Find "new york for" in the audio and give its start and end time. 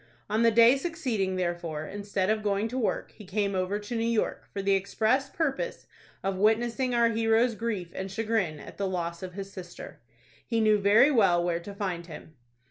3.95-4.63